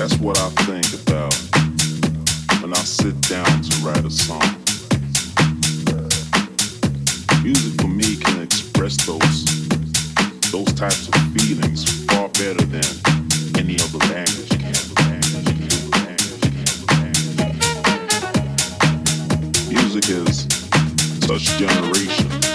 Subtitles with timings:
[0.00, 1.34] That's what I think about
[2.62, 4.40] when I sit down to write a song.
[7.44, 9.44] Music for me can express those
[10.52, 12.88] those types of feelings far better than
[13.58, 15.20] any other language can.
[19.68, 20.48] Music is
[21.26, 22.46] such generations,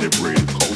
[0.00, 0.75] liberated culture.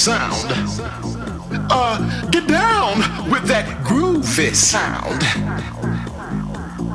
[0.00, 0.46] sound.
[1.70, 2.96] Uh, get down
[3.30, 5.20] with that groovy sound.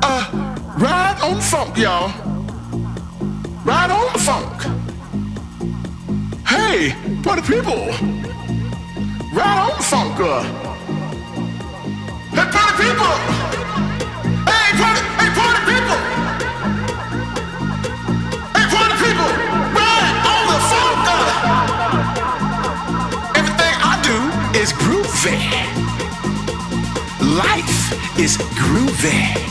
[0.02, 2.10] Uh, ride on the funk, y'all.
[3.64, 4.60] Ride on the funk.
[6.48, 8.15] Hey, party people.
[29.02, 29.45] there.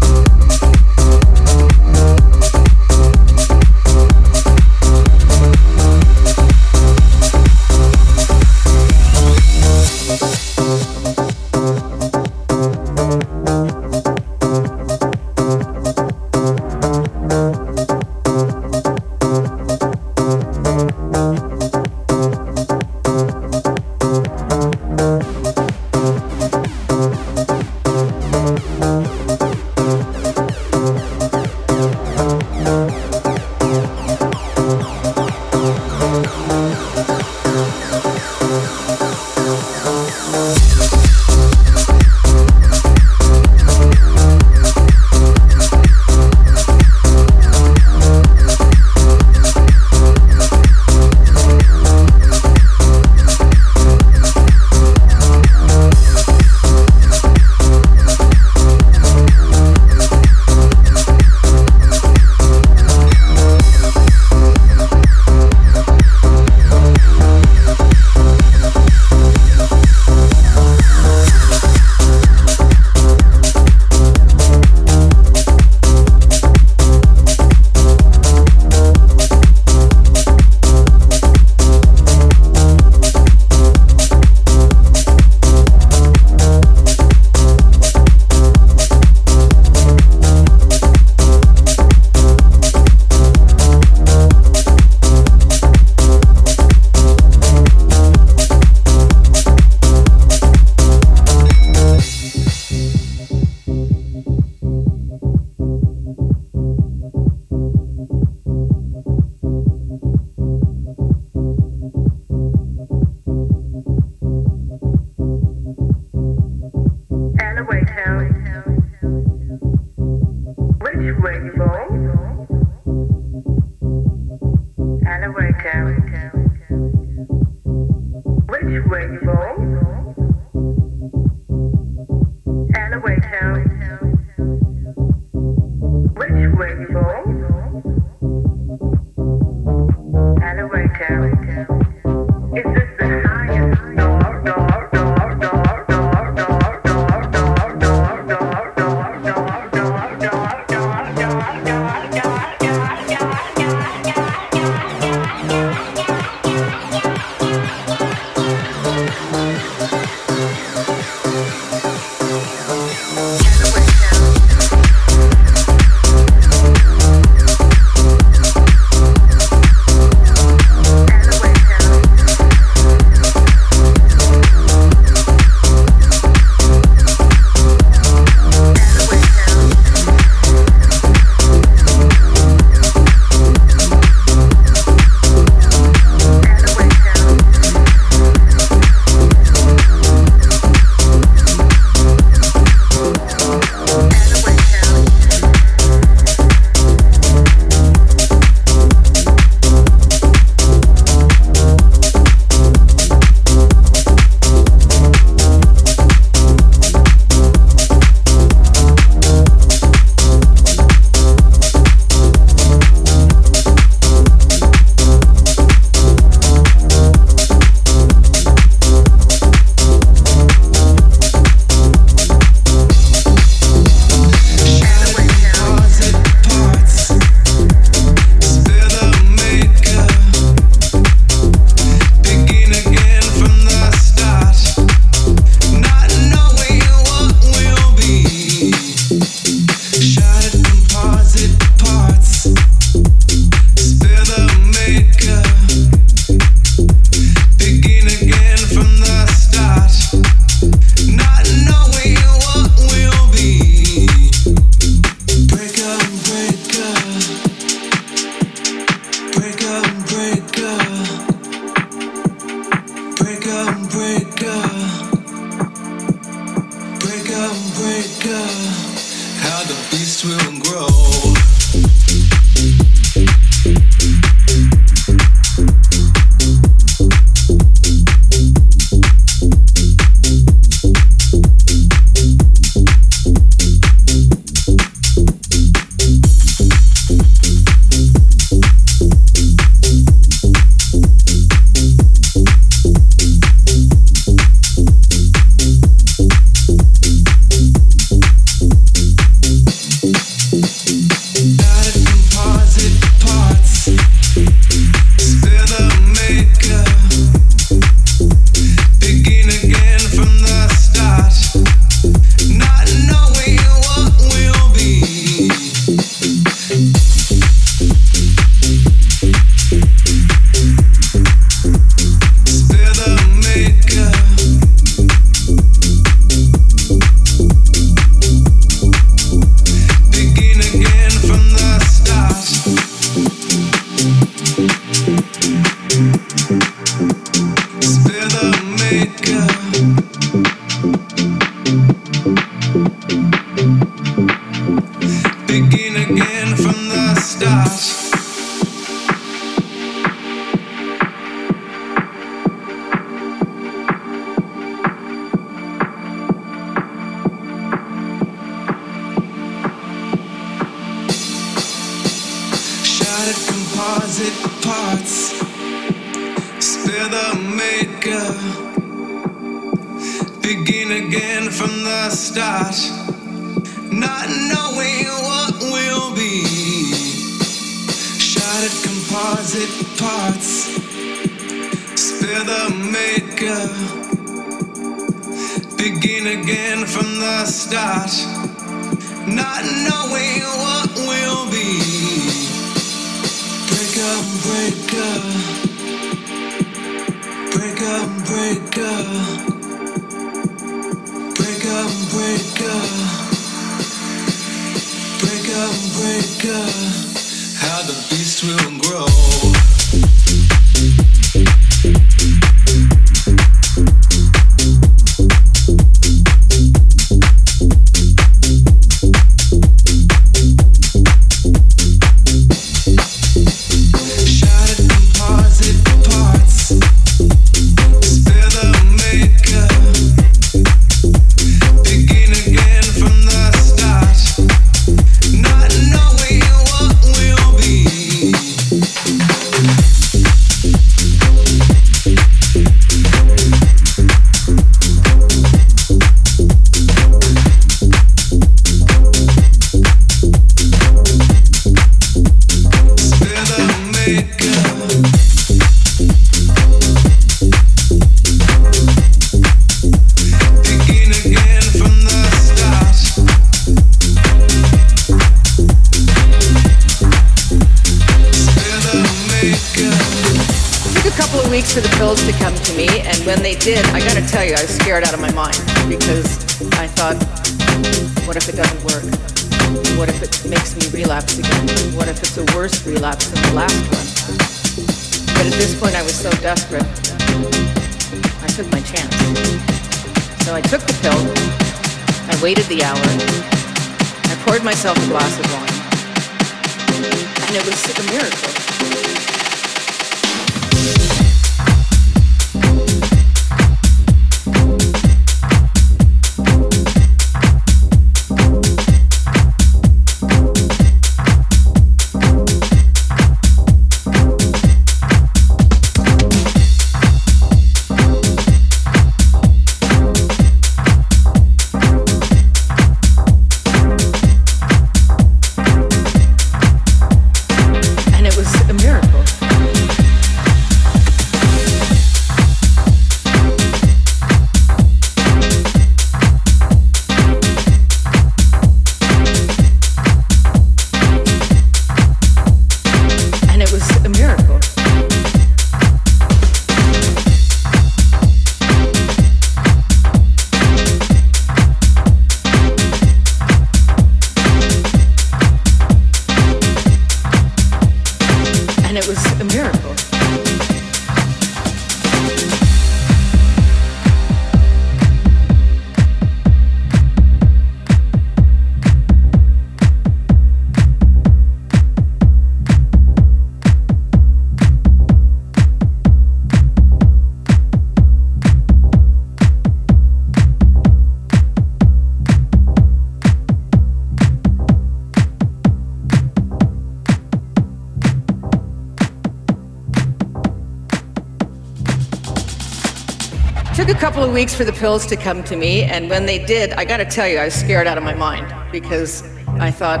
[594.32, 597.28] Weeks for the pills to come to me, and when they did, I gotta tell
[597.28, 599.22] you, I was scared out of my mind because
[599.60, 600.00] I thought,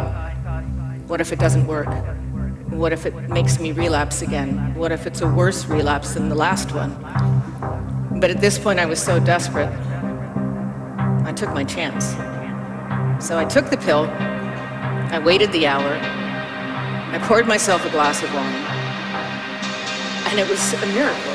[1.06, 1.88] what if it doesn't work?
[2.70, 4.74] What if it makes me relapse again?
[4.74, 6.90] What if it's a worse relapse than the last one?
[8.20, 9.70] But at this point, I was so desperate,
[11.24, 12.12] I took my chance.
[13.24, 14.04] So I took the pill,
[15.12, 15.98] I waited the hour,
[17.12, 18.54] I poured myself a glass of wine,
[20.30, 21.31] and it was a miracle.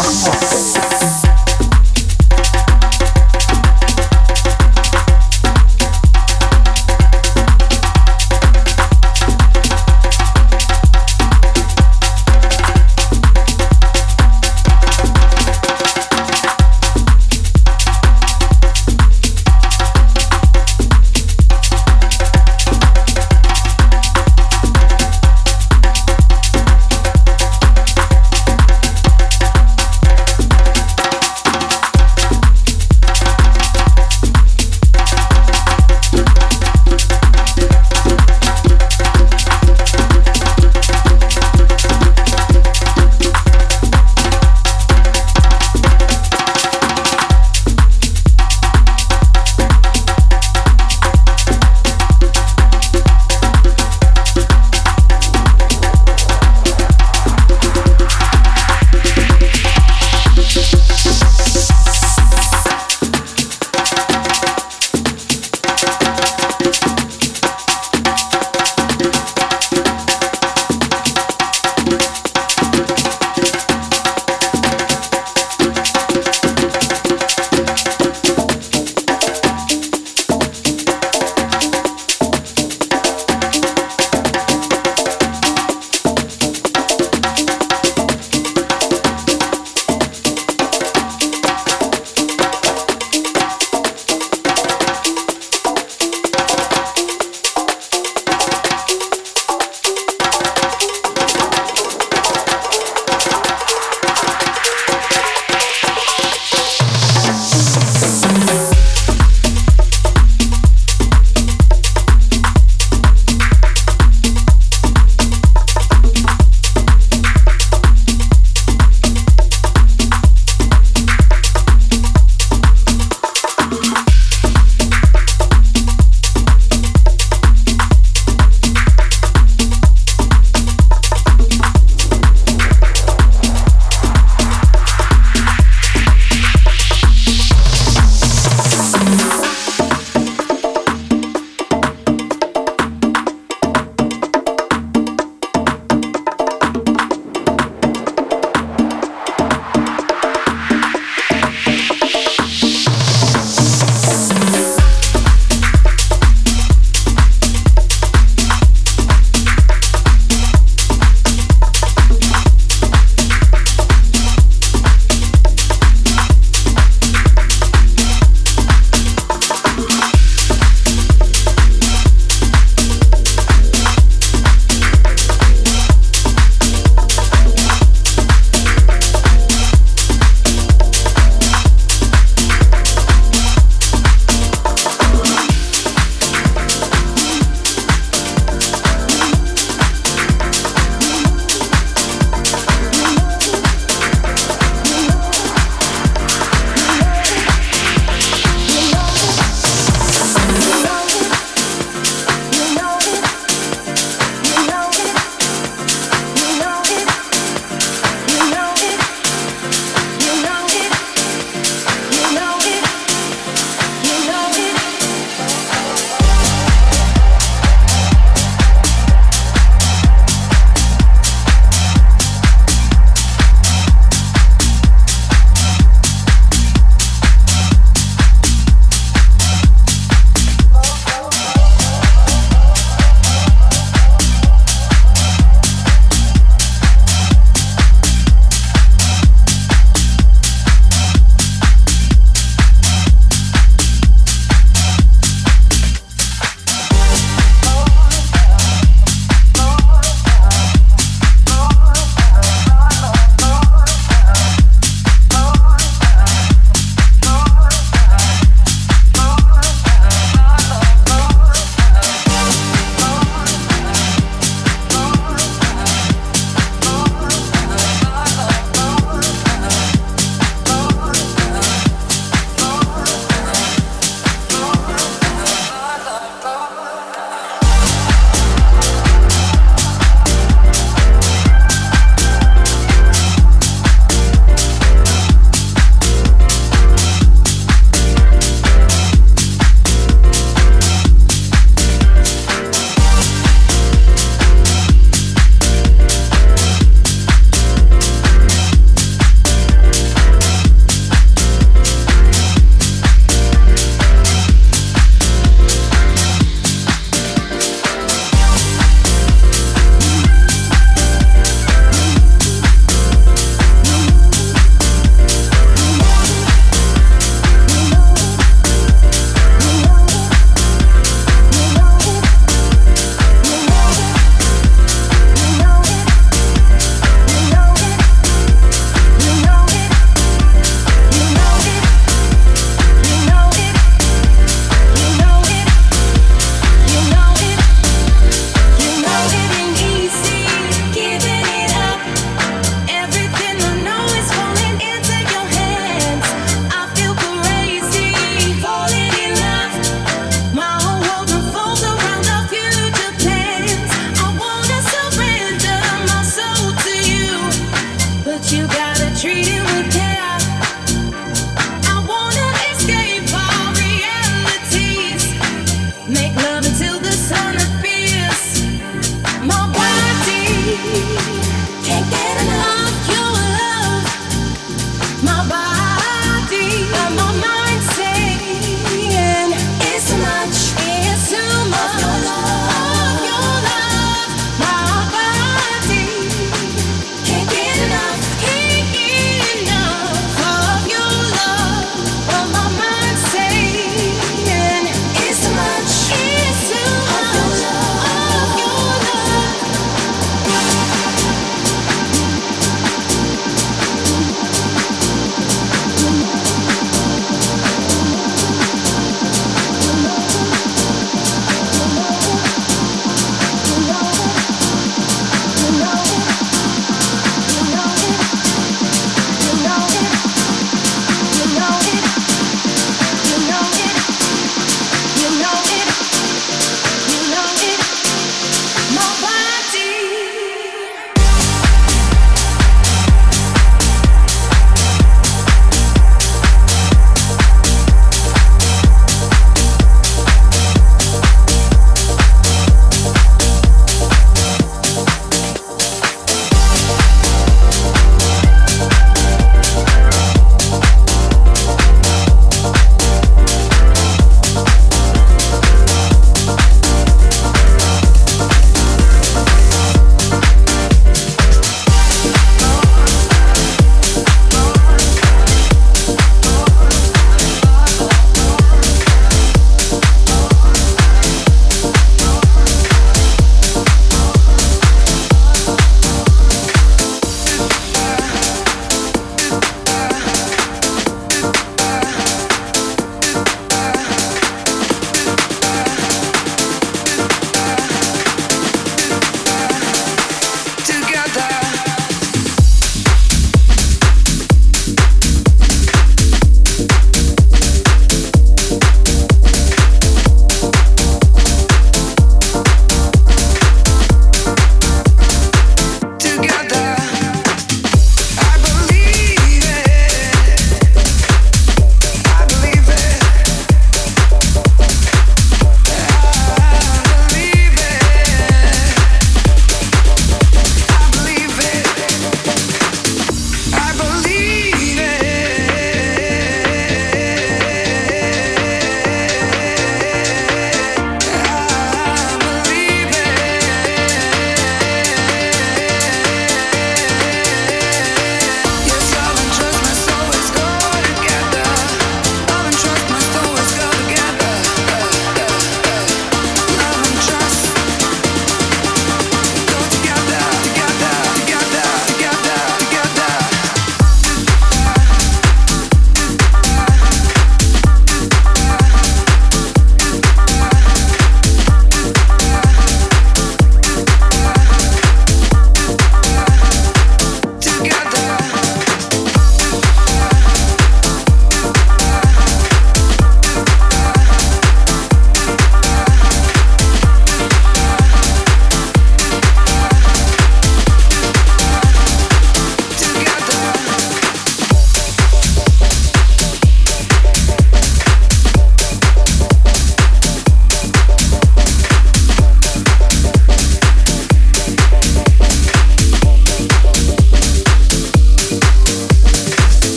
[0.00, 0.69] Young Ox.